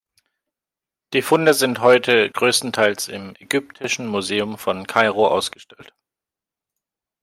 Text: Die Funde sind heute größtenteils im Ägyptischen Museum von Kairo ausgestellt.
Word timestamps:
Die 1.13 1.21
Funde 1.21 1.53
sind 1.53 1.77
heute 1.81 2.27
größtenteils 2.31 3.07
im 3.07 3.35
Ägyptischen 3.35 4.07
Museum 4.07 4.57
von 4.57 4.87
Kairo 4.87 5.27
ausgestellt. 5.27 5.93